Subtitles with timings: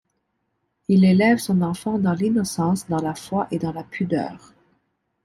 [0.87, 4.55] Il élève son enfant dans l’innocence, dans la foi et dans la pudeur.